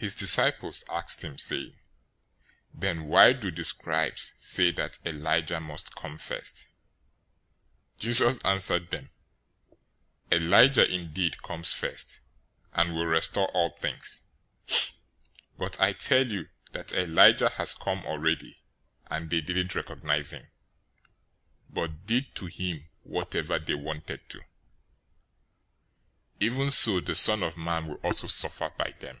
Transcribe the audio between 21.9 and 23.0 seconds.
did to him